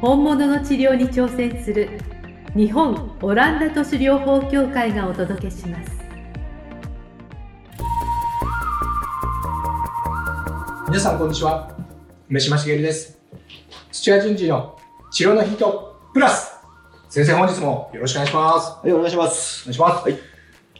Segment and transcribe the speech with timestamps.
[0.00, 1.88] 本物の治療に挑戦する
[2.54, 5.90] 日本オランダ都市療法協会がお届けします。
[10.86, 11.76] 皆さんこんにちは。
[12.30, 13.18] 梅島茂です。
[13.90, 14.78] 土屋順次の
[15.10, 16.52] 治療のヒントプラス。
[17.08, 18.70] 先生本日もよろしくお願いします。
[18.80, 19.62] はい、お願いします。
[19.64, 20.18] お願いします、はい。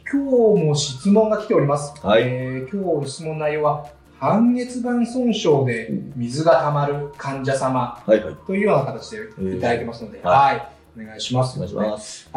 [0.09, 2.23] 今日も質問が来ております、はい。
[2.23, 3.85] えー今日の質問内容は
[4.19, 8.35] 半月板損傷で水が溜まる患者様はい、はい。
[8.45, 10.69] というような形でいただいてますので、ーはい、
[11.01, 12.29] お願いしますお願いします。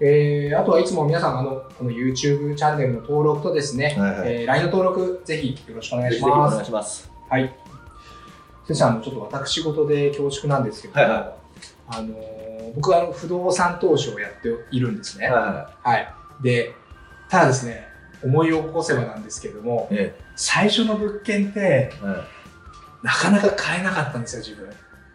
[0.00, 7.10] えーあとはいつも皆さんあのこの YouTube チャンネルの登録とですね、はいはいえー LINE の登録ぜひよろしくお願いします願いします。
[7.28, 7.54] はい。
[8.66, 11.36] 先生、あの、ちょっと私事で恐縮なんですけど、はいは
[11.88, 15.28] あのー、僕はあの不動産投資をやっているんですね。
[15.28, 16.08] ははい。
[16.42, 16.74] で、
[17.28, 17.86] ただですね、
[18.22, 20.04] 思い起こせばなんですけどもい、はい。
[20.04, 22.04] え最初の物件って、え。
[22.04, 22.16] はい。
[23.02, 24.68] なかなか買えなかったんですよ、自分。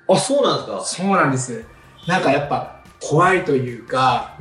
[0.08, 0.84] あ、そうなんですか？
[0.84, 1.64] そうなんです。
[2.08, 4.36] なんかやっぱ、怖いというか、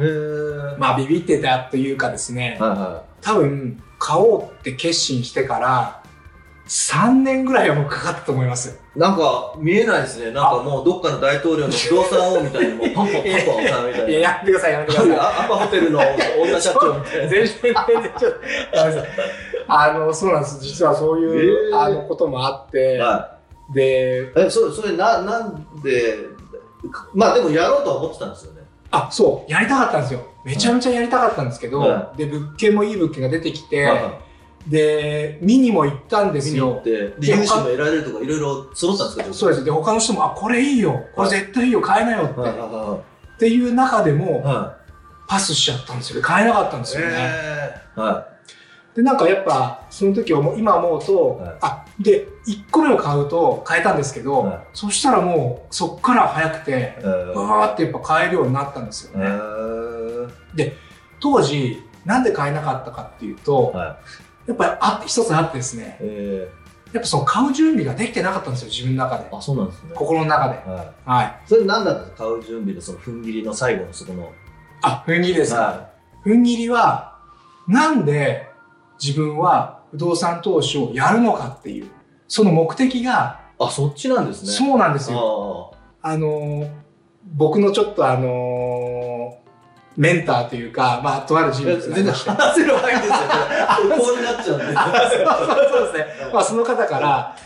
[0.78, 6.02] まあ、ビビってたというかですねい、は多分、買おうって決心してから、
[6.70, 8.78] 3年ぐらいはもうかかったと思います。
[8.94, 8.98] い。
[8.98, 10.30] なんか、見えないですね。
[10.30, 14.08] なんかもう、どっかの大統領の不動産王みたいに、 もう、パンパンパンパンさんみたいな。
[14.08, 15.10] いや、やめてください、やめてください。
[15.18, 15.98] アパホテルの
[16.40, 17.28] 女社長みたいな。
[17.28, 18.38] 全然、全然、ちょっと、
[19.66, 20.60] あの、そうなんです。
[20.60, 23.32] 実はそういう、えーあの、こともあって、は
[23.74, 24.40] で、い。
[24.40, 26.18] え、そそれ、な、なんで、
[27.12, 28.60] まあでもやろうとは思ってたんですよね。
[28.92, 30.20] あ、そう、やりたかったんですよ。
[30.44, 34.30] めちゃめちゃやりたかったんですけど、はで、物件もいい物件が出てきて、はいはい
[34.68, 36.82] で、見にも行ったんですよ。
[36.84, 39.64] 見に行って、で、融資も得られるとか、いろいろ揃ったんですかそうです。
[39.64, 41.00] で、他の人も、あ、これいいよ。
[41.14, 41.80] これ絶対いいよ。
[41.80, 42.40] 買えなよって。
[42.40, 42.98] はいは
[43.36, 44.42] っていう中でも、いはい。
[44.44, 44.76] は
[45.26, 46.20] パスしちゃったんですよ。
[46.22, 46.90] 買えなかったんでい。
[46.90, 47.14] すよね。
[47.16, 48.26] えーは
[48.94, 56.98] で、なんかやっぱ、その時思う今思うと、はいあ、で、1個目を買うと買えたんですけど、はいそしたらもう、そっから早くて、
[57.34, 59.24] わーってやっぱ買えるようになったんですよえね。
[60.64, 60.72] ー
[61.20, 63.98] 当時、なんで買えなかったかっていうと、は
[64.50, 66.48] やっぱりあ一つあってですね、え
[66.92, 69.36] やっぱその買う準備ができてなかったんですよ、自分の中でー、。
[69.36, 69.90] あ、そうなんですね。
[69.94, 70.56] 心の中で。
[70.68, 71.27] ははい。
[71.27, 71.30] い。
[71.46, 74.33] それ何だったんですか買う準備でその踏ん切りの最後のそこの。
[74.83, 75.60] あ、踏ん切りですか。
[75.60, 75.90] は
[76.24, 77.18] 踏ん切りは、
[77.68, 78.48] なんで
[79.00, 81.89] 自分は不動産投資をやるのかっていう、
[82.27, 83.64] その目的が、い。
[83.64, 84.50] あ、そっちなんですね。
[84.50, 85.72] そうなんですよ。
[86.02, 86.70] ああのー
[87.33, 88.99] 僕のちょっとあのー
[90.00, 91.52] メンターというか、まあ、とあるあ。
[91.52, 93.96] 人物全然話せる範囲ですよ。
[94.00, 94.64] こうなっちゃうんで。
[94.74, 95.11] あ
[95.70, 96.30] そうですね。
[96.33, 97.36] まあ、その方から、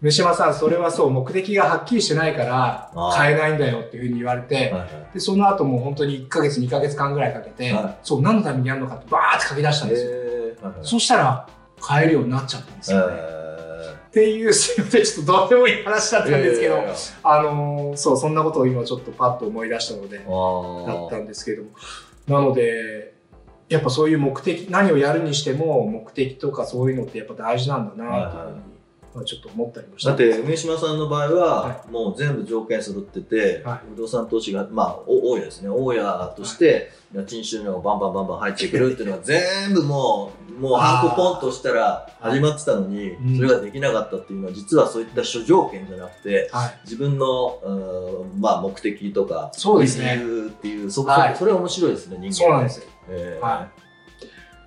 [0.00, 4.72] 飯島さん、それはそう、目的がはっきりしてないから買えないんだよっていうふうに言われて、
[5.12, 10.10] で、その後もう本当に1ヶ月、2ヶ月間ぐらいかけて、はいそう、何のためにやるのかってバーって書き出したんですよ。
[10.12, 11.46] えーはいはいそしたら、
[11.80, 13.35] 買えるようになっちゃったんですよね。
[14.16, 16.78] ていう、すいません、ちょっとどうでもいい話だったんですけど、
[17.22, 21.70] あのーそう、そんなことを今ちょっとパッと思い出したので、ーだったんですけれども。
[22.26, 23.12] なので、
[23.68, 28.75] やっぱそういう目的、何をやるにしても目的とかそういうのってやっぱ大事なんだなっていうふうに、まあ、
[29.24, 33.80] ちょっと思ったりもしただって梅島さんの場合は、はもう全部条件揃ってて、はい。
[33.94, 35.68] 不動産投資がまあお大家ですね。
[35.68, 43.36] 大家として家賃収入がバンバンバンバン入ってくるっていうのが全部もう もうハンコポンとしたら始まってたのに、うん。
[43.36, 46.80] それができなかったっていうのは実はそういった諸条件じゃなくてはい。
[46.84, 50.16] 自分の、うんまあ、目的とかそうですね。
[50.16, 51.36] 理由っていうそこ、はい。
[51.36, 52.84] それは面白いですね人間そうなんですよ。
[53.08, 53.46] えー。
[53.46, 53.75] はい。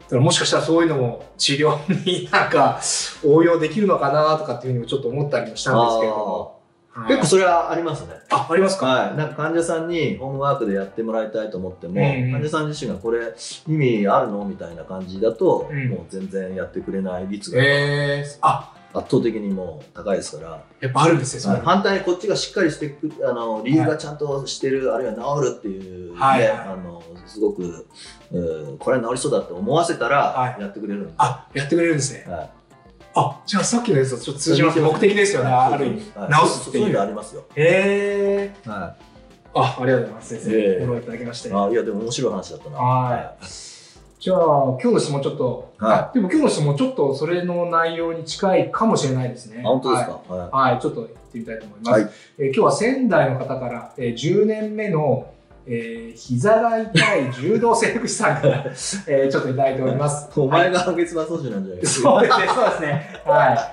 [0.09, 2.79] だからもしかしたらそういうのも治療になんか
[3.23, 6.59] 応用できるのかなとかっていうふうにもちょっと思ったりもしたんですけれども。
[6.91, 7.07] はい。
[7.09, 8.13] 結構それはありますね。
[8.31, 8.87] あ、ありますか？
[8.87, 12.31] はい、なんか患者さんにホームワークでやってもらいたいと思っても、うん。
[12.31, 13.19] 患者さん自身がこれ
[13.67, 14.43] 意味あるの？
[14.45, 15.89] みたいな感じだと、うん。
[15.89, 17.61] もう全然やってくれない率が。
[17.63, 27.85] えー、あ、圧倒的にもう高いですから、やっぱあるんですね、そうい反対にこっちがしっかりしてくあの理由がちゃんとしてる、あるいは治るっていう、ねはいはいあのすごく、
[28.31, 32.25] うんこれは治りそうだって思わせたら、はいやってくれるんで、あ、やってくれるんですね。
[32.27, 32.49] はい
[33.15, 34.79] あ、じゃあさっきのやつとちょっと通じます。
[34.79, 36.11] 目的ですよね、はいある意味。
[36.15, 36.95] はい直すってそういういう。
[36.95, 37.43] のありますよ。
[37.55, 38.69] へー。
[38.69, 38.95] は
[39.55, 40.51] あ、ありがとうございます、先生。
[40.51, 41.49] ええフォローいただきまして。
[41.49, 42.77] い、あいやでも面白い話だったな。
[42.77, 43.68] はい
[44.19, 49.61] じゃあ、今日の質問ちょっと、はいあでも今日の質問ちょっとそれの内容に近いかもしれないですね。
[49.65, 51.91] あ本当ですか、はいはい、はい、ちょっと行ってみたいと思います。
[51.91, 55.31] はいえー今日は仙台の方から、えー10年目の、
[55.67, 58.65] えー膝が痛い柔道整復師さんから、
[59.07, 60.29] えーちょっといただいております。
[60.37, 61.81] お前が半月板損傷なんじゃない？
[61.81, 63.21] ですかそうですね、そうですね。
[63.25, 63.71] は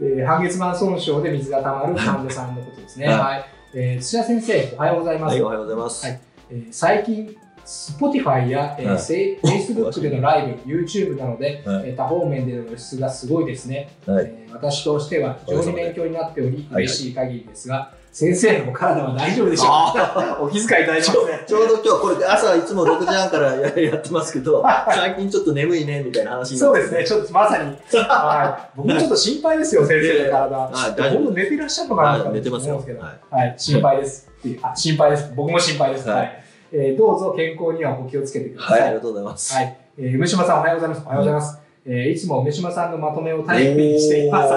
[0.00, 0.04] い。
[0.16, 3.08] で半月板損傷で水が溜まる患者さんのことですね。
[3.08, 3.44] はいはい。
[3.74, 5.32] えー土屋先生、おはようございます。
[5.34, 6.06] はい、おはようございます。
[6.06, 6.20] はい
[6.50, 7.36] えー最近、
[7.66, 9.58] Spotify や、えーはい。
[9.60, 11.90] Facebook でのライブ、YouTube なので、はい。
[11.90, 14.26] えー多方面での露出がすごいですね、はい。
[14.26, 16.84] えー私としては非常に勉強になっており、はい。
[16.84, 19.66] 嬉しい限りですが、先生のお体は大丈夫でしょう
[19.98, 20.38] か？
[20.40, 21.44] お気遣いいただいてますね。
[21.46, 26.80] ちょうど今日これ朝いつも6時半からややってますけど、最近ちょっと眠いねみたいな話になって。
[26.80, 30.56] そうですね、ちょっとまさに、はい、僕もちょっと心配ですよ、先生の体。
[30.56, 32.74] はい大丈夫本当寝てらっしゃるのかなとはい寝てますよ。
[32.76, 34.60] 思うんですけど、ははい、心配ですっていう。
[34.62, 35.32] あ、心配です。
[35.36, 36.08] 僕も心配です。
[36.08, 36.18] はい。
[36.20, 38.84] はいえーどうぞ健康にはお気をつけてくださはい、い。
[38.84, 39.54] ありがとうございます。
[39.54, 39.76] はい。
[39.98, 41.02] えー梅島さんおはようございます。
[41.06, 41.58] おはようございます。
[41.88, 44.52] えーいつも梅島さんのまとめを頼りにしています。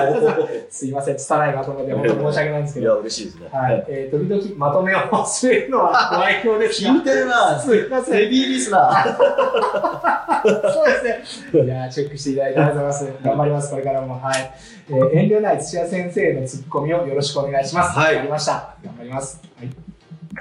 [0.71, 2.97] す すいません、拙いまとめで本当に申し訳ないんですけいや、ど。
[3.01, 3.49] 嬉しいですね。
[3.53, 3.85] はい。
[3.87, 6.89] えー時々まとめを忘れるのはご愛嬌ですが。
[6.91, 8.13] 聞いてるなすいません。
[8.23, 9.17] ヘビーリスナー。
[10.73, 11.63] そうですね。
[11.63, 13.23] いやーチェックしていただいてありがとうございます。
[13.23, 14.19] 頑張ります、これからも。
[14.19, 14.51] はい。
[14.89, 17.97] えー遠慮ない土屋先生のツッコミをよろしくお願いします。
[17.99, 18.75] はいわかりました。
[18.83, 19.39] 頑張ります。
[19.59, 19.69] はい。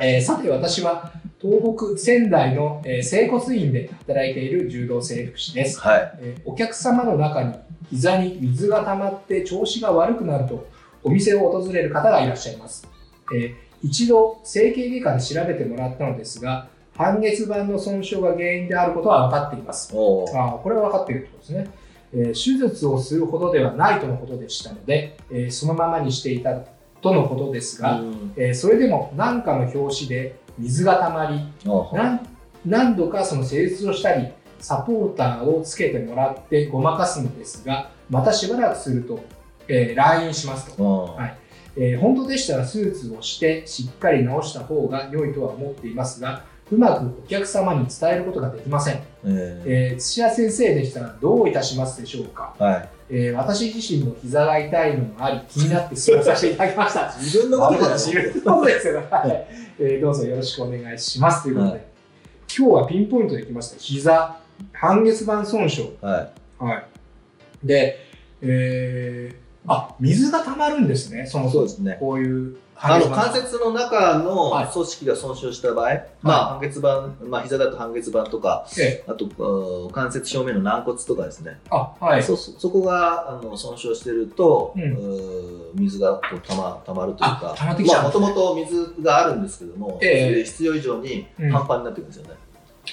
[0.00, 5.78] えーさて、私は東北仙台の、えー整骨院で働いている柔道整復師です。
[5.80, 6.12] はい。
[6.20, 7.54] えーお客様の中に
[7.90, 10.66] 膝に水が溜まって調子が悪くなると
[11.02, 12.86] お店を訪れる方がいらっしゃいます、
[13.34, 19.92] えー一度整形外科で調べてもらったのですが半月板の損傷が原因であることは分かっています。
[19.92, 21.70] あーこれは分かっているってことですね、
[22.12, 26.58] えー手術をするほどではないとのことでしたので、えーそのままにしていた
[27.00, 28.32] とのことですが、うん。
[28.36, 31.40] えーそれでも何かの拍子で水が溜まり
[31.92, 32.20] 何
[32.66, 34.28] 何度かその施術をしたり
[34.60, 39.22] サポーターをつけてもらってごまかすのですがまたしばらくすると、
[39.68, 41.38] えー来院しますと、はい。
[41.76, 48.94] えー本当でしたら手術をしてしっかり治した方が良いとは思っていますがうまくお客様に伝えることができません、
[49.24, 52.88] ええー土屋先生でしたらどういたしますでしょうか、ーはい。
[53.10, 59.06] えー私自身も膝が痛いのもあり気になって質問させていただきました 自分のことじゃない自分のことですよね。
[59.10, 59.46] はい
[59.80, 61.82] えーどうぞよろしくお願いしますということで、はい
[62.56, 63.76] 今日はピンポイントできました。
[63.78, 64.36] 膝、
[64.72, 65.88] 半月板損傷。
[66.00, 66.64] はい。
[66.64, 66.84] はい。
[67.62, 67.98] で、
[68.40, 69.36] えー
[69.70, 71.60] あ、水が溜まるんですね、そもそも。
[71.60, 71.98] そうですね。
[72.00, 74.68] こういうあの板関節の中のはい。
[74.72, 75.90] 組織が損傷した場合、
[76.22, 82.22] まあ半月板、まあ膝だと半月板とか、えあとうん関節正面の軟骨とかですね、あ、はい。
[82.22, 85.58] そそそこがあの損傷してると、うん。
[85.74, 87.52] 水がこうたまたまるというか。
[87.52, 88.04] あ、溜まってきちゃう。
[88.04, 90.44] もともと水があるんですけども、ええ。
[90.44, 91.52] 必要以上にうん。
[91.52, 92.34] パンパンになってくるんですよね。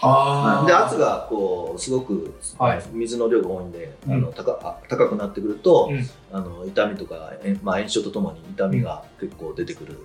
[0.01, 9.97] あーで圧がこうすごくはい水の量が多いんで、うんあの高あ高くなってくると、うんあの痛みとか、えまあ、炎症とともに痛みが結構出てくる、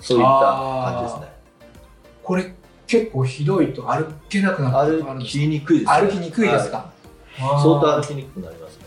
[0.00, 1.34] そういった感じですね。
[2.22, 2.54] これ
[2.86, 6.00] 結構ひどいと歩けなくなる歩きにくいですね。
[6.00, 6.94] 歩きにくいですか、はい
[7.36, 8.84] 相当歩きにくくなりますね。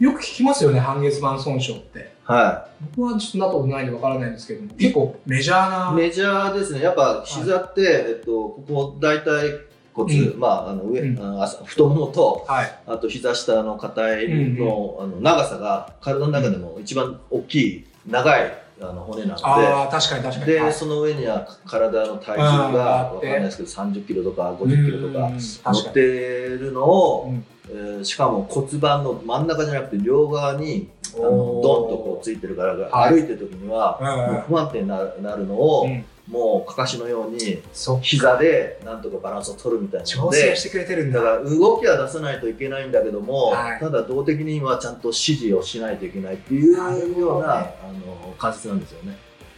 [0.00, 2.12] よく聞きますよね、半月板損傷って。
[2.24, 5.92] は僕はちょっとなったことないんでわからないんですけども、結構メジャーな。
[5.92, 6.02] い。
[6.02, 6.82] メジャーですね。
[6.82, 9.50] やっぱ膝って、えっと、ここ大腿
[9.94, 11.42] 骨、うまあ、あの上、うん。
[11.42, 12.78] あ太ももと、はい。
[12.86, 20.46] あと膝下の硬いの,、あの長さが体の中でも一番大きい、長いあの骨なので、ああ、確かに確かに。
[20.52, 20.72] で、はい。
[20.72, 27.42] その上には体の体重あがーわかんないですけど30キロとか50キロとかうん乗ってるのを、に。
[27.70, 31.28] えーしかも骨盤の真ん中じゃなくて両側にあの
[31.62, 33.12] ドンとこうついてるからはい。
[33.14, 33.98] 歩いてる時には
[34.30, 37.62] もう不安定になるなるのを、うんもうかかしのように。
[38.02, 41.20] 膝でなんとかバランスを取るみたいなの調で整してくれてるんだ。
[41.20, 47.66] だから動きは出さないといけないんだけども、はいただ動的にはちゃんと指示をしないといけないっていうような、あ
[48.06, 49.16] の関節なんですよね。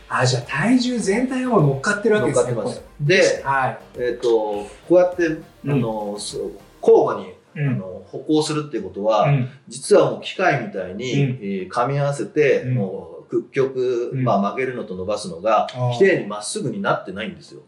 [0.09, 2.53] あ、じゃあ体重全体がもう乗っかってるわけですね。
[2.53, 3.79] 乗っかってますで、はい。
[3.99, 5.29] えっとこうやって
[5.69, 14.25] あの、そう交互にうんあの歩行するっていうことは、うん実はもう機械みたいに、うんえー噛み合わせて、うんもう屈曲、うん。
[14.25, 15.99] まあ、曲げるのと伸ばすのがあー。
[15.99, 17.62] 綺麗にまっすぐになってないんですよ。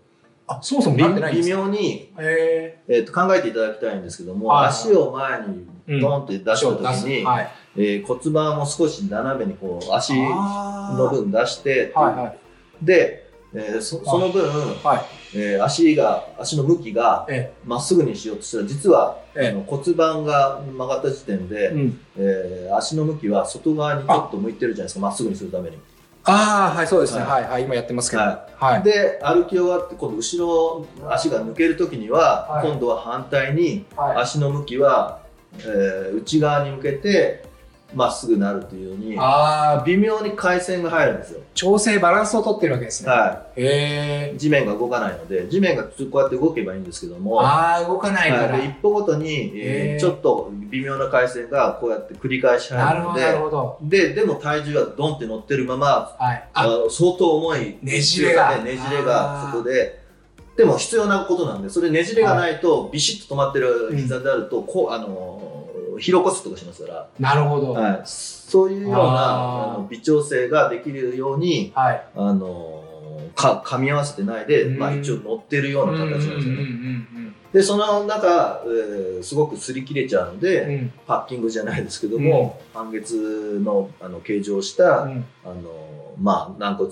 [0.47, 4.69] あ、そもそも微妙に、へえー、と考えていただきたいんですけども、はい。
[4.69, 7.49] 足を前にうんドンって出した時に、はい。
[7.77, 12.39] えー骨盤を少し斜めにこう足の分出して、はいはい。
[12.85, 14.43] で、えーそその分、
[14.83, 15.18] はい。
[15.35, 21.69] えー足が足の向きがえまっすぐにしようとしたら実は、ええあの骨盤が曲がった時点で、え。
[21.69, 22.01] うん。
[22.17, 25.79] えー足の向きは外側にちょっと向いてるじゃないですかまっすぐにするために
[26.25, 27.23] ああ、はい、そうですね。
[27.23, 28.23] ははい、はい、今やってますけど。
[28.23, 28.83] ははい。
[28.83, 34.17] で歩き終わって今度後ろ足が抜ける時には、はい今度は反対にはい。
[34.19, 35.21] 足の向きは、
[35.59, 37.45] えー内側に向けて
[37.95, 43.11] まっすぐなるというようにああ、微妙に回線が入るんですよ、調整バランスをとってるわけですね。
[43.11, 44.39] はへえい、。
[44.39, 48.43] 地面が動かないので地面がこうやって動けばいいんですけどもああ、動かないから。
[48.53, 53.79] はいで一歩ごとに、えーちょっと微妙な回線がこうやって繰り返し入るのでなるほど。
[53.83, 56.49] ででも体重はドンって乗ってるままはい。
[56.53, 59.99] ああ、の相当重いねじれがねじれがそこで
[60.59, 65.58] でも必要なことなんでそれねじれがないとビシッと止まってる膝であると、こうあの
[65.99, 67.73] 疲労骨折とかしますから、なるほど。
[67.73, 67.83] はい。
[67.93, 72.85] はい、そういうようなあの微調整ができるようにあの
[73.35, 76.41] か噛み合わせてないで、うんまあ、一応乗ってるような形なんですよね。
[76.43, 76.65] うんうんう
[77.25, 85.89] んでその中、えーすごく擦り切れちゃうので、うんうんパッキングじゃないですけども、半月のあの形状をした、うんうんあの
[86.21, 86.91] まあ軟骨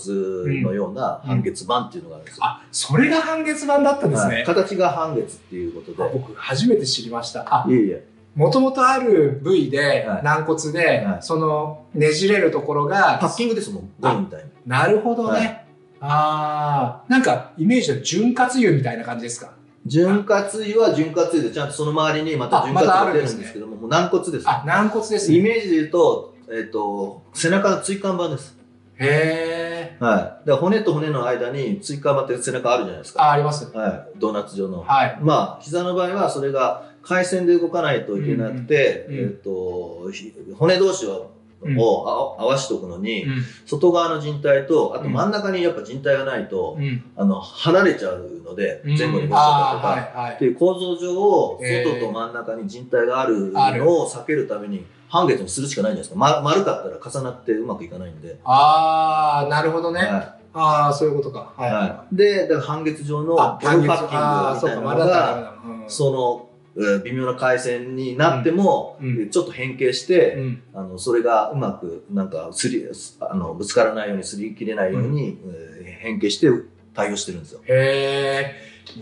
[0.62, 2.44] のような半月板っていうのがあるんですよ。
[2.44, 4.36] あ、それが半月板だったんですね。
[4.36, 6.02] はい形が半月っていうことで。
[6.02, 7.42] あ僕、初めて知りました。
[7.48, 8.06] あ、いえいえ。
[8.36, 14.50] もともとある部位で、はい軟骨で、はいそのねじれるところが、パッキングですもん、ゴムみたいに。
[14.66, 15.38] なるほどね。
[15.38, 15.62] はい
[15.98, 19.52] ああ、なんかイメージは潤滑油みたいな感じですか？
[19.86, 24.44] 潤滑油は潤滑油で、ちゃんとその周りにまた潤滑油が出るんですけども、もう軟骨です。
[24.46, 25.38] あ、軟骨ですね。
[25.38, 28.58] イメージで言うと、えっ、と、背中の椎間板です。
[28.98, 29.96] へえ。
[29.98, 30.18] はい。
[30.18, 33.22] だから骨と骨の間に椎間板って背中あるじゃないですか。
[33.22, 33.70] あ、あります。
[33.74, 34.18] はい。
[34.18, 34.82] ドーナツ状の。
[34.82, 35.18] はい。
[35.22, 41.30] まあ、膝の場合はそれが回線で動かないといけなくて、うんうんうんえっ、と、ひ骨同士を、
[41.62, 43.42] うんをあ合わせておくのに、うん。
[43.64, 47.02] 外側の靭帯と、あと真ん中にやっぱ靭帯がないと、うん。
[47.16, 50.30] あの、離れちゃうので、うん前後に動いちゃったりとか。
[50.34, 56.16] っていう構造上を、えー外と真ん中に靭帯があるのを避けるために、半月にするしかないんじゃないですか。
[56.16, 58.38] ま、丸かったら重なってうまくいかないんで。
[58.44, 60.00] ああ、なるほどね。
[60.00, 61.52] はああ、そういうことか。
[61.58, 61.60] い。
[61.60, 61.72] はい。
[61.72, 62.16] はい。
[62.16, 65.54] で、だから半月状のゴムあ、パッキングみたいなのが、だ。
[65.64, 66.55] うんその、えー
[67.04, 68.98] 微妙な回線になっても、
[69.30, 70.62] ちょっと変形して、うん。
[70.74, 72.84] あの、それがうまく、なんか、すり、
[73.20, 76.48] あの、ぶつからないように、すり切れないように、えー変形して
[76.94, 77.60] 対応してるんですよ。
[77.66, 78.54] へえ。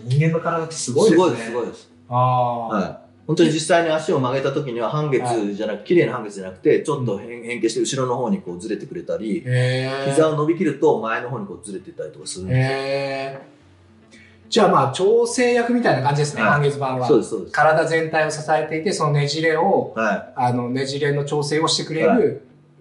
[0.05, 1.25] 人間の体ってすごいですね。
[1.25, 1.91] すごいです、すごいです。
[2.09, 2.69] ああ。
[2.69, 3.05] はい。
[3.27, 9.43] 本当に実際に足を曲げた時には半月じゃなく、綺麗な半月じゃなくて、ちょっと変変形して後ろの方にこうずれてくれたり。
[10.07, 13.54] 膝を伸びきると前の方にこうずれてたりとかするんですよ。
[14.55, 17.09] じゃあまあ調整役みたいな感じですね、はい半月板は。
[17.09, 17.53] そうです、そうです。
[17.53, 22.15] 体全体を支えていて、そのねじれを、はあのねじれの調整をしてくれる、は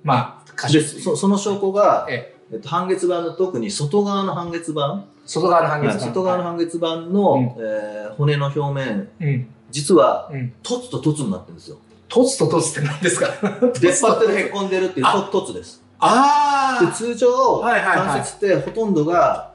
[0.03, 0.72] まあ、い。
[0.72, 5.98] で、箇所そその証拠が、ええっと、半月板の特に外側の半月板、外側の半月板。
[5.98, 9.48] はい外側の半月板の、えー骨の表面、うん。
[9.72, 10.53] 実は、うん。
[10.62, 11.77] トツとトツになってるんですよ。
[12.08, 13.25] トツとトツって何ですか？
[13.82, 15.82] 出っ張ってるへこんでるっていうあトトツです。
[15.98, 19.52] あで通常、はいはいはい関節ってほとんどが、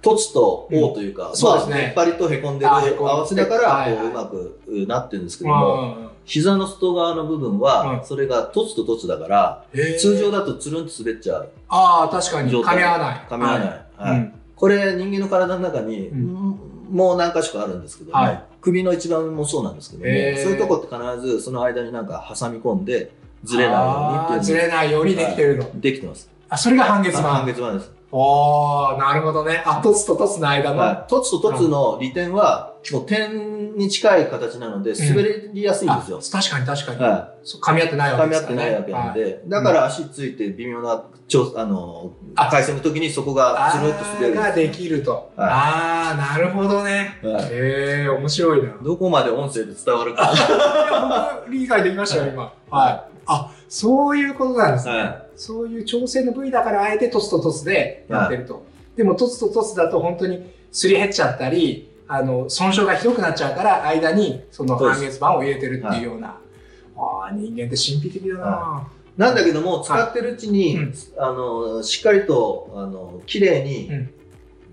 [0.00, 5.60] トツと王というか、そうですねまあ、出っ張りとへこんでる合わせだから、こううまくうなってるんですけどあ。
[5.60, 9.64] も、うんうんうん膝の外側の部分は、うんそれがトツとトツだから、
[9.98, 11.48] 通常だとつるんと滑っちゃう。
[11.68, 12.52] ああ、確かに。
[12.52, 13.26] 噛み合わない。
[13.30, 13.68] 噛み合わない。
[13.96, 16.58] はいうんこれ、人間の体の中に、うん
[16.90, 20.08] もう何箇所かあるんですけども、はい首の一番もそうなんですけども、
[20.42, 23.12] そういうとこって必ずその間になんか挟み込んで、
[23.44, 25.80] ずれないようにっていうれないようにできてるの。
[25.80, 26.28] できてます。
[26.50, 27.52] あ、それが半月半板。
[27.52, 27.97] 月板です。
[28.10, 29.62] おー、なるほどね。
[29.66, 30.78] あ、トツとトツの間の。
[30.78, 35.22] はい、とトツの利点は、もう点に近い形なので、滑
[35.52, 36.18] りやすいんですよ。
[36.18, 37.00] あ確かに確かに。
[37.02, 38.12] はそう噛み合ってないい。
[38.14, 38.54] わけ噛み合って。
[38.54, 45.30] ないわけなんで、はいだから足ついて微妙な調あのあ回線の時にそこがつるっと滑るんですあーができると。
[45.36, 47.18] はいああ、なるほどね。
[47.22, 47.48] はいへ
[48.04, 48.68] え、面白いな。
[48.70, 50.32] いどこまで音声で伝わるか。
[50.32, 52.52] や、僕、理解できましたよ、今。
[52.70, 53.02] はい。
[53.26, 54.92] あ、そういうことなんですね。
[54.96, 58.66] はそういう調整の部位だから、あえてトツとトツでやってると。
[58.96, 66.38] でも、トツとトツだと本当にすり減っちゃったり、あの、損傷がひどくなっちゃうから、間にその半月板を入れてるっていうような。
[66.96, 68.88] ああ、人間って神秘的だな。
[69.16, 74.10] なんだけども、使ってるうちに、うんあの、しっかりと、あの、綺麗にうん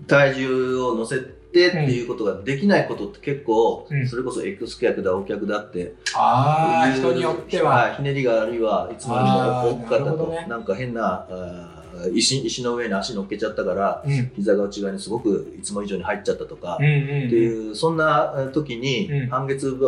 [0.06, 1.16] 体重を乗せ
[1.56, 7.90] てっていうことができないことって結構、うんそれこそ X 脚だ、O 脚だって、ああ、いう人によっては。
[7.90, 14.30] いひねりがあるいはいつもよりあーも大きかったと、ねなんか変な、あー石石の上に足乗っけちゃったから、うん。
[14.36, 16.98] 膝が内側にすごくいつも以上に入っちゃったとか、うんうんうん。
[16.98, 19.86] っていう、そんなえー時にうん半月板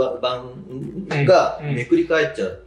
[1.24, 2.60] がうんめくり返っちゃう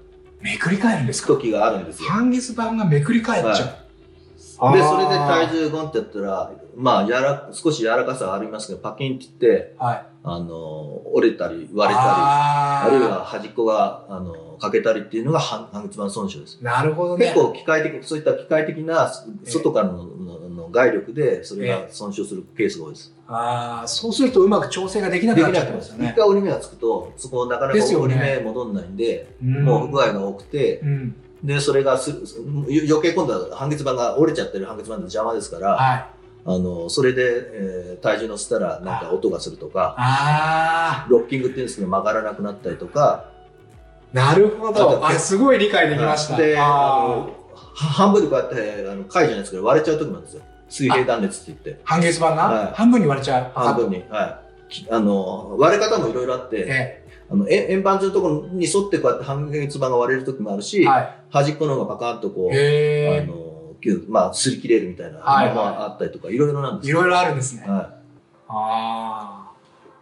[0.44, 1.28] めくり返るんですか？
[1.34, 2.10] 時があるんですよ。
[2.10, 3.54] 半月板がめくり返っちゃう。
[3.54, 3.81] あーで、
[4.62, 10.06] それで体重ゴンってやったら、まあ、やら、少し柔らかさはありますけど、パキンって言って、はい。
[10.24, 16.60] あの、折れたり割れたり、あるいは端っこが、あの、かけたりっていうのが半半月板損傷です。
[16.62, 17.26] なるほどね。
[17.26, 19.12] 結構機械的、そういった機械的な
[19.44, 23.16] 外からののの外力でそれが損傷するケースが多いです。
[23.28, 26.14] ああ、そうするとうまく調整ができなくでなっちゃってまよね。
[26.16, 31.16] 回折り目がつくと、そこなかなか折り目戻んないんで、うんもう不具合が多くて、うん。
[31.44, 32.12] で、それがす
[32.68, 36.06] 余計今度は半月板が折れちゃってる半月板で邪魔ですから、はい。
[36.44, 37.22] あの、それで、
[37.54, 43.26] えー体重乗せたらなんか音がするとか、ああ、ロッキングっていうんですけど曲がらなくなったりとか、
[44.12, 45.00] なるほあど。
[45.00, 46.36] とあ、すごい理解できました。
[46.38, 50.42] で、半分でこうやって、あの、貝じゃないですけど割れちゃう時もあるんですよ。
[50.68, 53.52] 水平断裂って言って、ー半月板が、はい半分に割れちゃう。
[53.54, 54.04] 半分に。
[54.10, 54.74] はい。
[54.74, 57.01] きあの、割れ方もいろいろあって、え
[57.32, 63.08] あの、え円盤状のところに沿ってこうやって半月板が割れる時もあるし、えは端っこの方がパカッとこい。
[63.08, 63.24] う。
[63.24, 63.52] あの、
[64.10, 67.64] まあ、擦り切れるみたいなはいのもあったりとか、いろいろなんですよいろいろあるんですね。
[67.66, 67.96] は
[68.48, 69.52] ああ。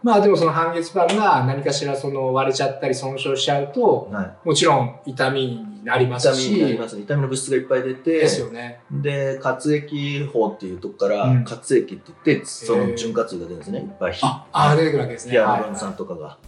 [0.02, 4.48] まあでもその半月板が何かしらその割れちゃったり損傷しちゃうとい。、はい。
[4.48, 7.02] もちろん痛みになります痛みになりし、ますね。
[7.02, 8.80] 痛みの物質がいっぱい出て、ですよね。
[8.90, 13.80] で、活液法っていうとこから、うん活液って言って、その潤滑油が出るんですね。
[13.80, 14.18] いっぱい。
[14.22, 15.32] あ、あ出てくるわけですね。
[15.32, 16.38] ヒアルロンはい酸とかが。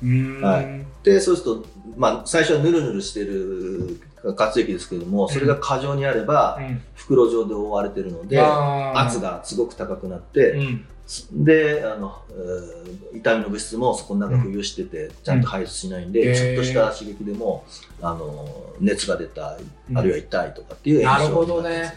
[0.46, 4.00] はいで、そうすると、まあ、最初はヌルヌルしてる
[4.36, 10.86] 活液ですけれども、それが過剰にあれば、うん袋状で覆われてるので、圧がすごく高くなっうて、ん。
[11.32, 17.64] で、あの、えー痛みの物質もそこの中浮遊してて、ちゃんと排出しないんで、うんちょっとした刺激でも、
[18.00, 18.46] あの、
[18.80, 19.56] 熱が出た、
[19.90, 21.92] うんあるいは痛いとかっていうなるほどね。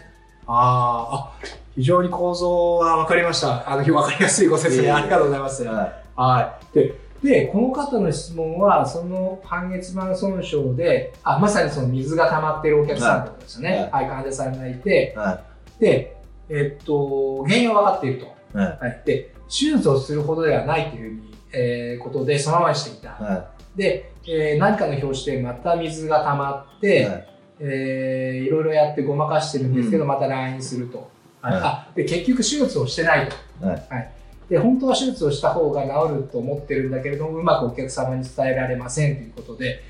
[0.48, 3.70] あーあ、非常に構造は分かりました。
[3.70, 5.64] あの、分かりやすいご説明ありがとうございます。
[5.64, 6.74] ははい。
[6.74, 13.88] で、で、この方の質問は、その半月板損傷で、あ、まさにその水が溜まってるお客さんってことですよね。
[13.92, 15.18] はい、患者さんがいて、い。
[15.18, 15.40] は
[15.80, 16.16] で、
[16.48, 18.26] えっと、原因は分かっていると。
[18.26, 18.58] い。
[18.58, 18.78] はい。
[18.78, 19.02] はい。
[19.04, 23.10] で、手術をするほどではないというふうに、えーことで、そのままにしていた。
[23.10, 27.04] はで、えー何かの拍子でまた水が溜まって、い。
[27.04, 31.08] はいえーいろいろやってごまかしてるんですけど、うんまた来院すると。
[31.40, 33.66] はいはいあで結局手術をしてないと。
[33.66, 34.12] はい
[34.48, 39.82] で本当は手術をした方が治ると思ってるんだけれどもうまくお客様に伝えられませんということで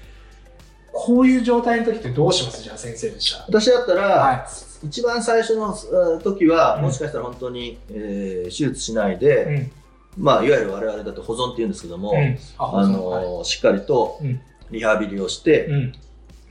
[0.99, 2.63] こういう状態の時ってどうします？
[2.63, 3.45] じゃあ先生でした。
[3.47, 4.47] 私だったら、は
[4.83, 6.83] 一番最初のうん時は、うん。
[6.85, 10.25] もしかしたら本当に、えー手術しないで、うん。
[10.25, 12.39] まあ、いわゆる我々だと保存っていうんですけども、うん。
[12.57, 13.45] ああのはい。
[13.45, 14.41] しっかりとうん。
[14.71, 15.93] リハビリをして、うん。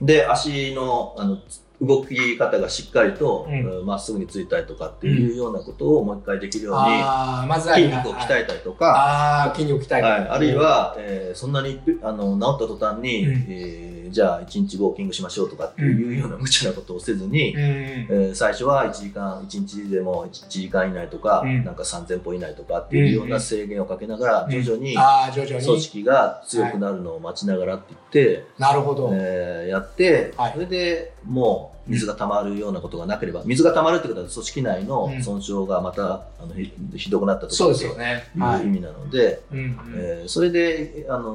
[0.06, 1.39] で足のあの
[1.82, 3.48] 動き方がしっかりと
[3.86, 13.46] ま、っすぐについたりとかっていうようなことをもう一回できるように、筋肉を鍛えたりとか、筋肉鍛えはい、あるい、は、えーそんなにあの治った途端に、うん。
[13.50, 17.60] えーじゃあ1日ウォーキングしましょうとかっていうような無茶なことをせずに、うん。
[17.60, 21.66] えー最初は1時間1日でも1時間以内とか、うん。
[21.66, 25.66] なんか3000歩以内とかっていうような制限をかけながら、徐々にああ徐々に。
[25.66, 30.54] 組織が強くなるのを待ちながらって言って、なるほど、えーやって、はい。
[30.54, 35.24] それでもう水が溜まるようなことがなければ、水が溜まるってことは組織内のうん。
[35.24, 38.24] 損傷がまた、あのひひどくなったとかそうっていうですよね。
[38.38, 41.34] はい、意味なので、えーそれであの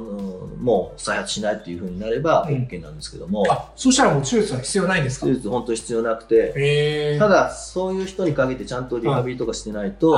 [0.61, 2.55] もう再発しないっていうふうになればうん。
[2.65, 5.27] OK なんですけども、あそしたらもう手術は必要ないんですか？
[5.27, 10.13] 手術本当に必要なくて、ただそういう人に限ってちゃんとリハビリとかしてないと、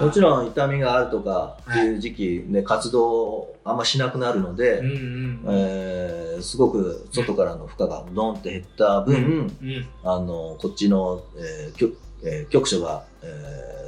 [0.00, 4.82] もちろん痛みがあるとかっていう時期で活動をあんましなくなるので、
[5.48, 9.86] えーすごく外からの負荷がドンって減った分、うん。
[10.04, 13.26] あのこっちの、えー局えー局所が、え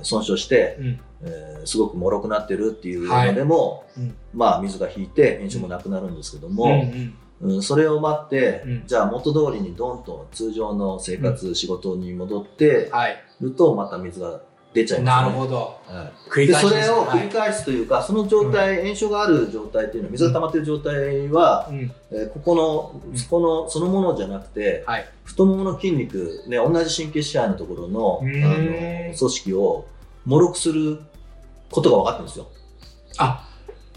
[0.01, 1.01] ー損傷して、うん。
[1.23, 4.15] えーすごく脆くなってるっていうのでも、はいうん。
[4.33, 6.55] まあ水が引いて炎症もなくなるんですけどうん。
[6.55, 7.15] も、うん。
[7.41, 8.83] うんそれを待って、うん。
[8.87, 13.17] じゃあ元通りにドンと通常の生活、仕事に戻ってはい。
[13.41, 14.41] るとまた水が
[14.75, 15.31] 出ちゃいますね。
[15.31, 15.81] なるほど。
[15.87, 16.47] はい。
[16.47, 21.93] でそれを繰り返すというか、その状態、炎症がある状態っていうのは水が溜まってる状態は、はいうん。
[22.11, 23.19] えーここのうん。
[23.19, 25.09] そこのそのものじゃなくて、はい。
[25.25, 29.87] 太ももの筋肉、ね、同じ神経支配のところのあの組織を
[30.27, 31.01] 脆くする
[31.71, 32.49] ことが分かってるんですよ。
[33.19, 33.49] あ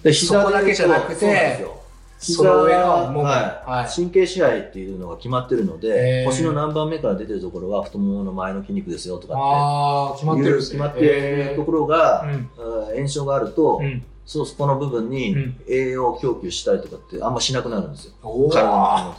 [0.03, 1.65] でそこだけじゃなくて
[2.21, 3.69] その上のももはい。
[3.69, 3.89] はい。
[3.93, 6.25] 神経支配っていうのが決まってるのへでー。
[6.25, 10.51] 腰の何番目から出てるところは太ももの前の筋肉ですよとかああ決まってる。
[10.51, 12.31] ね決まってるところが、うん。
[12.31, 14.03] うん炎症があると、うん。
[14.25, 15.55] そうそこの部分にうん。
[15.67, 18.13] 栄養供給したりとかってあんましなくなるんですよ。
[18.21, 19.15] お体の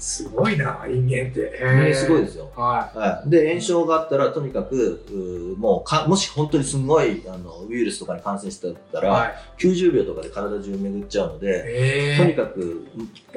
[0.00, 1.58] すごいな人間って。
[1.60, 2.50] 本当にすごいですよ。
[2.56, 9.34] ははい、で炎症があったらとにかくうーもうかもし本当にすごいあのウイルスとかに感染してたら、いはい。
[9.58, 12.88] 90秒とかで体中巡っちゃうので、えとにかく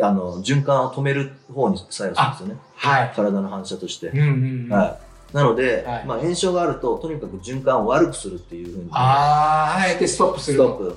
[0.02, 2.56] あの循環を止める方に作用するんですよね。
[2.76, 3.14] はい。
[3.16, 4.70] 体の反射として、うんうんうん。
[4.72, 5.00] は
[5.34, 6.06] なので、はい。
[6.06, 10.84] まあ、炎症があるととにかく循環を悪くするっていうふうにああ、あえてストップするストップ。
[10.90, 10.96] で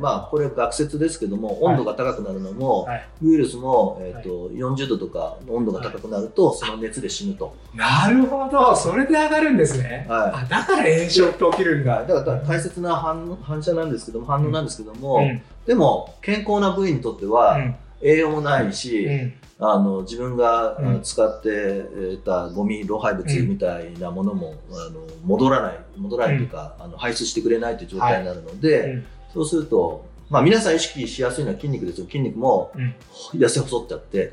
[0.00, 3.06] まあこれ学説ですけども温度が高くなるのも、はい。
[3.22, 8.74] ウイルスも、えーと40度とか温度が高くなるとその熱で死ぬと、なるほど。
[8.74, 10.06] それで上がるんですね。
[10.08, 10.32] はい。
[10.44, 12.04] あだから炎症って起きるんだ。
[12.04, 15.42] だから大切な反反射なんですけども反応なんですけども、うん。
[15.66, 19.34] でも健康な部位にとっては、うん栄養もないし、うん。
[19.60, 21.82] あの自分が、使って
[22.24, 32.06] たゴミ老廃物みたいなものも、あの戻らない戻らないというか、あの排出してくれないという状態になるので、うんそうすると、まあ、皆さん意識しやすいのは筋肉ですよ。
[32.06, 32.94] 筋肉もうん。
[33.34, 34.30] 痩せ細っちゃって、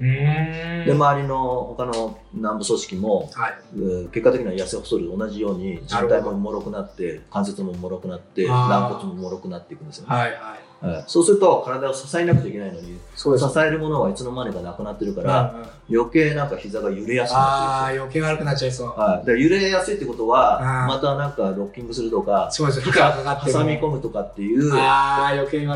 [0.86, 3.54] で周りの他の軟部組織も、はい。
[3.78, 10.40] うん結果的には痩せ細る同じように人体も脆くなって関節も脆くなって軟骨も脆くなっていくんですよね、はいはい。
[10.82, 15.60] はいそうすると体を支えなくちゃいけないのに支えるものはいつの間にかなくなってるから、うん。
[15.62, 18.88] うん余計なんか膝が揺れやすくなああ、ってるんですよ余計悪くなっちゃいそう。
[18.90, 22.82] はい、だから揺れやすいってことはまたなんかロッキングするとかそうです。
[22.82, 23.80] 負荷がかかって挟みむ。
[23.80, 24.72] 込むとかっていう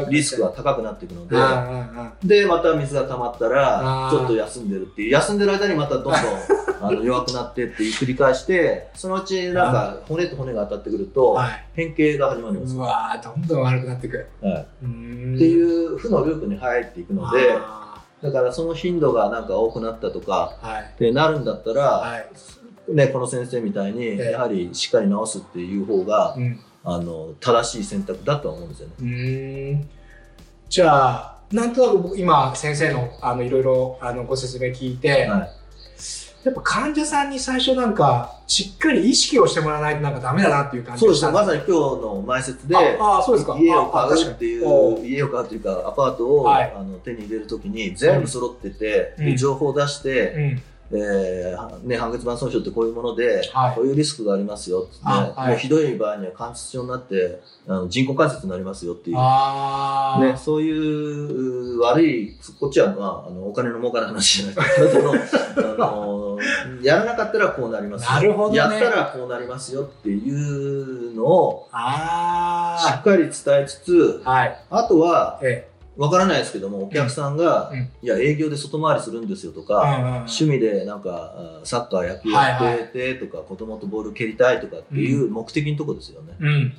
[0.10, 1.38] リスクが高くなっていくので
[2.42, 6.14] でまた水が溜まったらちょっと休んでるっていう休んでる間にまたどんどん
[6.82, 11.66] あの弱くなってっていう繰り返してそのうちなんか骨と骨が当たってくるとはい。
[11.80, 14.28] 変形が始まります、うわーどんどん悪くなっていく。
[14.42, 14.68] はい、
[15.36, 17.80] っていう負のループに入っていくのであ
[18.22, 20.84] だからその頻度がなんか多くなったとかーはい。
[20.96, 22.28] ってなるんだったら、はい。
[22.94, 26.60] ね、この先生みたいにええやはりしっかり治すっていう方が、うん。
[26.84, 29.86] あの正しい選択だとは思うんですよね。
[30.70, 35.59] じゃあ、なんとなく僕今先生のあのいろいろあのご説明聞いて、はい
[36.44, 43.58] やっぱ患者さんに最初なんかしっかり意識をしてもらわないとなんかダメだなっていう感じそうですね、まさに今日の前説で、ああそうですか。
[43.60, 46.74] 家を買うっていおう、家を買うというか、アパートを、はい。
[46.76, 49.26] あの手に入れるときに全部揃ってて、うん。
[49.26, 53.76] で情報を出して、うんえーね、半月板損傷ってこういうもので、はい。
[53.76, 55.00] こういうリスクがありますよって、ね。
[55.04, 55.50] あはい。
[55.50, 59.16] もうひどい場合には関節症になってあの人工関節になりますよっていう。
[59.16, 64.98] ね、そういうう悪い、こっちは、まあ、あのお金の儲かる話じゃなくて、
[65.56, 66.40] 体 のあの
[66.82, 68.12] やらなかったらこうなりますよ。
[68.12, 68.58] なるほどね。
[68.58, 74.60] やったらこうなりますよっていうのをしあっかり伝えつつ、あはい。
[74.70, 75.69] あとは、え
[76.00, 77.90] わからないですけども、お客さんが、うん。
[78.02, 80.08] いや、営業で外回りするんですよとか、うんうんうん。
[80.20, 86.36] 趣味でなんかあサッカー野球やっててとか、子供とボール蹴りたいとかっていう目的のとこですよね。
[86.40, 86.74] うん。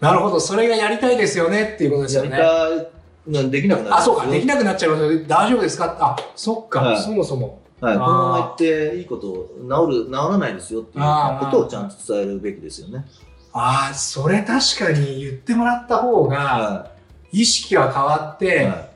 [0.00, 0.40] なるほど。
[0.40, 3.94] それがやりたいですよねっていうことですやりよねたいなできなくなる。
[3.94, 4.26] あそうか。
[4.26, 5.96] できななくなっちゃいますよ大丈夫ですか？
[6.00, 7.00] あそっか、はい。
[7.00, 7.62] そもそも。
[7.80, 11.04] はい、このまま行っていいこと治る治らないですよっていう
[11.38, 13.06] ことをちゃんと伝えるべきですよね。
[13.52, 16.90] ああそれ確かに言ってもらった方がは
[17.32, 18.66] 意識が変わって、い。
[18.66, 18.88] は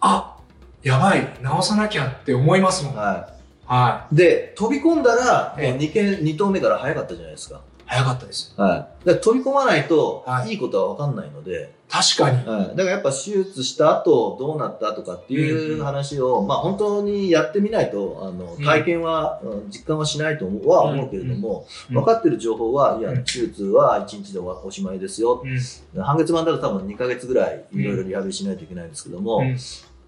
[0.00, 0.34] あ
[0.82, 2.94] やばい直さなきゃって思いますもん。
[2.94, 3.28] いは
[3.68, 5.70] い、はい、で飛び込んだらええ。
[5.72, 7.60] もう 2, 件2投目から早かったじゃないですか。
[7.88, 8.54] 早かったです。
[8.56, 10.50] はい、だから飛び込まないとはい。
[10.50, 12.36] いいことは分かんないので、確かに。
[12.46, 18.64] はい、だからやっぱ手術した後どうなったとかっていう話を、まあ本当にやってみないとあのうん。
[18.64, 21.94] 体験は、うん実感はしないとは思うけれども、うん。
[21.94, 26.02] 分かってる情報はいやうん手術は1日でおおしまいですよ、うん。
[26.02, 29.42] 半月板だと多分2ヶ月ぐらいいろいろリハビリしないといけないんですけども、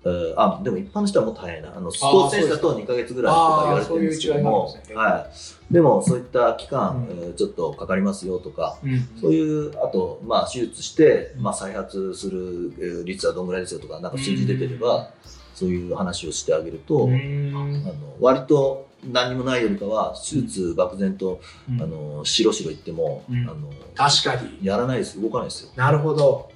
[0.02, 1.76] あでも一般の人はもっと早いな。
[1.76, 4.74] あのスポーツ選手だと2ヶ月ぐらいとか言われてるんですけども。
[4.94, 5.26] は
[5.70, 7.18] い、でもそういった期間、うん。
[7.18, 9.08] えーちょっとかかりますよとか、うん。
[9.20, 15.10] そういう、あと、まあ、手術して、まあ、再発するえー率はどんぐらいですよとか、なんか数字出てれば、
[15.54, 17.52] そういう話をしてあげると、うん。
[17.54, 21.82] あの割と何もないよりかは、手術漠然と、うん。
[21.82, 23.42] あの、白白言っても、うん。
[23.42, 24.66] あの、確かに。
[24.66, 25.70] やらないです、動かないですよ。
[25.76, 26.50] なるほど。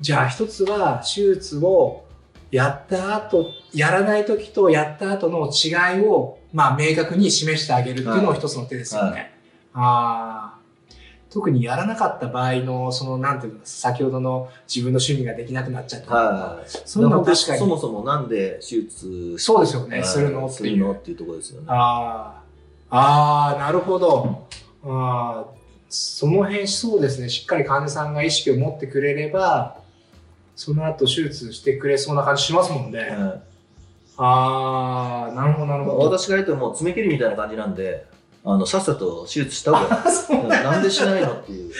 [0.00, 2.04] じゃあ一つは手術を
[2.50, 9.32] やった後やらない時とやった後の違いをまあ明確に示してあげるっていうのも一つの手ですよね、
[9.72, 10.60] ああ
[11.30, 16.68] 特にやらなかった場合のそのなんていうの先ほどの自分の趣味ができなくなっちゃったとか、はい。
[16.68, 17.58] そういうの確かに。
[17.58, 20.06] そもそもなんで手術そうですよねはい。
[20.06, 21.66] するのってするいうのっていうところですよね。
[21.70, 22.42] あ
[22.90, 24.46] あああなるほど。
[24.84, 27.28] ああその辺そうですね。
[27.28, 29.79] しっかり患者さんが意識を持ってくれれば
[30.60, 33.42] その後手術してくれそうな感じしますもんね、はい
[34.22, 35.98] ああなるほどなるほど。
[36.00, 38.04] 私が言うともう爪切りみたいな感じなんで、
[38.44, 40.62] あの、さっさと手術した方がいい。
[40.62, 41.72] なんでしないのっていう。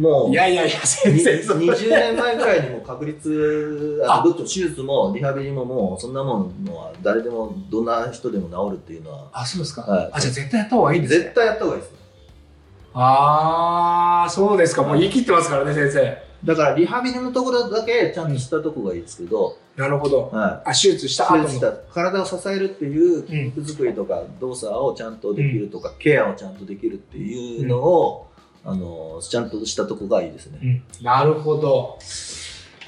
[0.00, 4.24] もう、いやいやいや先に生そんな20年前ぐらいにも確率、ああ。
[4.24, 9.28] どっちも手術もリハビリももうそんなもんのは誰でもどんな人でも治るっていうのは。
[9.32, 10.10] あそうですか、はい。
[10.14, 11.20] あじゃあ絶対やった方がいいんですね。
[11.20, 11.94] 絶対やった方がいいです。
[12.94, 14.82] ああそうですか。
[14.82, 20.28] もう言い切ってますからね先生だからリハビリのところだけちゃんとしたとこがいいですけど、なるほど。
[20.32, 21.44] はあ、手術したい、後の。
[21.44, 28.28] 手術した体を支えるっていううん肉作りとか動作をちゃんとできるとか、ケアをちゃんとできるっていうのを、
[28.64, 30.58] あのちゃんとしたとこがいいですね。
[30.62, 31.98] うんなるほど。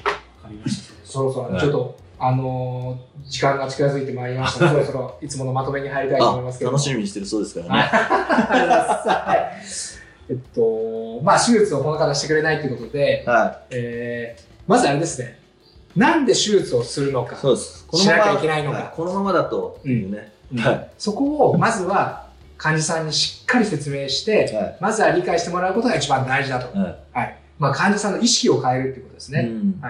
[0.03, 0.11] わ
[0.43, 0.93] かりました。
[1.05, 6.77] そろそろ、はいちょっと、あのー時間が近づいてまいりました そろそろいつものまとめに入りたいと思いますけども。
[6.77, 7.81] 楽しみにしてるそうですからね。
[7.81, 9.61] はい。
[10.29, 15.39] えっと、まあ、手術をこの方してくれないということで、はえー、まずあれですね。
[15.95, 17.39] なんで手術をするのかい、。
[17.39, 17.85] そうです。
[17.93, 20.31] しなきゃいけないのかはいこのままだとっていうね。
[20.57, 24.55] はそこを、まずは、患者さんにしっかり説明して、い。
[24.55, 26.77] はまずは理解してもらうことが一番大事だと。
[26.77, 26.79] い。
[26.81, 27.37] ははい。
[27.57, 29.33] まあ、患者さんの意識を変えるっていうことですい。
[29.33, 29.41] ね。
[29.41, 29.81] うん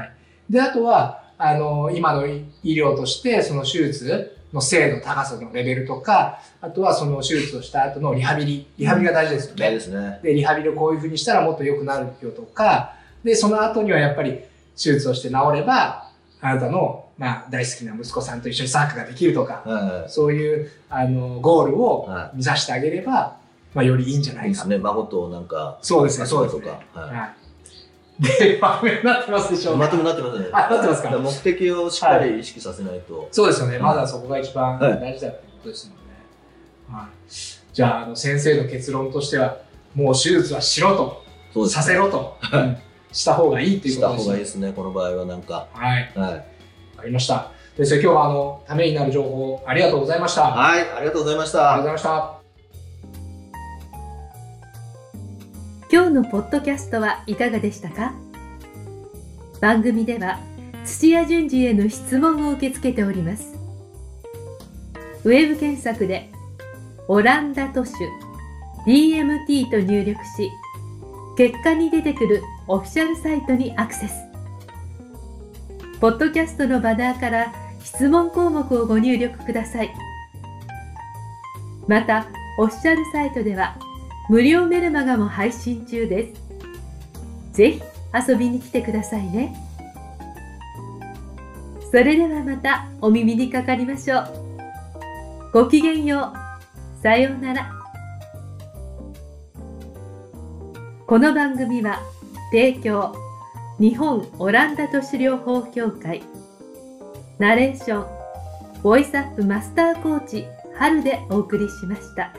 [0.49, 8.67] で、あとは、あの、今の医療として、その手術の精度、高さのレベルとか、あとはその手術をした後のリハビリ。
[8.77, 9.59] リハビリが大事ですよね。
[9.61, 10.19] 大事ですね。
[10.23, 14.39] で、リハビリをこういう風にしたらもっと良くなるよとか、で、その後にはやっぱり
[14.75, 16.09] 手術をして治れば、
[16.41, 23.37] あなたの、まあ、大好きな息子さんと一緒にサークができるとか、はそういう、あの、ゴールを目指してあげれば、
[23.73, 24.35] まあ、よりいいんじゃい。
[24.35, 24.77] ないかですね。
[24.79, 26.61] 孫となんか、そうですね、そうですね。
[26.63, 26.99] とか。
[26.99, 27.40] ははい。
[28.21, 29.75] で、まとめになってますでしょい。
[29.75, 30.45] うかまとめになってますね。
[30.51, 33.27] あなってますか目的をしっかり意識させないと。
[33.31, 33.73] そうですよね。
[33.73, 36.03] はいまだそこが一番はい大事だってことですもんね。
[36.91, 37.09] はい。
[37.73, 39.57] じゃあ、あの、先生の結論としては、
[39.95, 42.77] もう手術はしろと、そうですさせろと、うん
[43.13, 44.73] した方がいいっていうしたことですね方がいいですね。
[44.73, 45.67] この場合はなんか。
[45.73, 46.11] はい。
[46.15, 46.33] はい。
[46.33, 46.39] わ
[46.97, 47.51] かりました。
[47.77, 50.47] で、それ今日はあの、ためになる情報ありがとうございました。
[50.47, 50.81] あはい。
[50.81, 51.83] ありがとうございましりがとうごた。
[51.83, 52.40] ざいました。
[55.93, 58.13] 今日のポッドキャストはいかがでしたか？
[59.59, 60.39] 番組では
[60.85, 63.53] 土屋順次への質問を受け付けております。
[65.25, 66.31] ウェブ検索で
[67.09, 67.91] 「オランダ都市
[68.87, 70.49] DMT」と入力し
[71.35, 74.13] 結果に出てくるオフィシャルサイトにアクセス。
[75.99, 79.93] ポッドキャストのバナーから質問項目をご入力ください。
[81.85, 82.27] また
[82.57, 83.75] オフィシャルサイトでは
[84.29, 86.41] 無料メルマガも配信中です。
[87.53, 87.81] ぜひ
[88.29, 89.55] 遊びに来てくださいね。
[91.91, 94.27] それではまたお耳にかかりましょう。
[95.53, 97.01] ごきげんよう。
[97.01, 97.71] さようなら。
[101.05, 101.99] この番組は
[102.51, 103.13] 提供
[103.79, 106.23] 日本オランダ都市療法協会
[107.37, 112.31] ナレーションボイスアップマスターコーチ春でお送りしました。